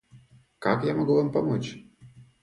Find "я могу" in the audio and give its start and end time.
0.83-1.13